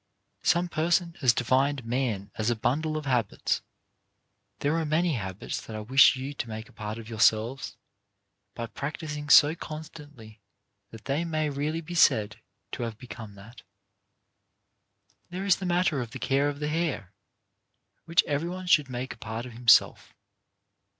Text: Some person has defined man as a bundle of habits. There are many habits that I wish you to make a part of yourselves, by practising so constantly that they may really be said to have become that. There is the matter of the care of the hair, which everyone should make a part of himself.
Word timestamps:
Some 0.41 0.67
person 0.67 1.13
has 1.21 1.31
defined 1.31 1.85
man 1.85 2.31
as 2.33 2.49
a 2.49 2.55
bundle 2.55 2.97
of 2.97 3.05
habits. 3.05 3.61
There 4.61 4.75
are 4.77 4.83
many 4.83 5.13
habits 5.13 5.61
that 5.61 5.75
I 5.75 5.81
wish 5.81 6.15
you 6.15 6.33
to 6.33 6.49
make 6.49 6.67
a 6.67 6.71
part 6.73 6.97
of 6.97 7.07
yourselves, 7.07 7.77
by 8.55 8.65
practising 8.65 9.29
so 9.29 9.53
constantly 9.53 10.41
that 10.89 11.05
they 11.05 11.23
may 11.23 11.51
really 11.51 11.81
be 11.81 11.93
said 11.93 12.39
to 12.71 12.81
have 12.81 12.97
become 12.97 13.35
that. 13.35 13.61
There 15.29 15.45
is 15.45 15.57
the 15.57 15.67
matter 15.67 16.01
of 16.01 16.09
the 16.09 16.17
care 16.17 16.49
of 16.49 16.59
the 16.59 16.67
hair, 16.69 17.13
which 18.05 18.23
everyone 18.23 18.65
should 18.65 18.89
make 18.89 19.13
a 19.13 19.17
part 19.19 19.45
of 19.45 19.53
himself. 19.53 20.15